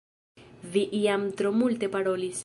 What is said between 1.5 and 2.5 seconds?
multe parolis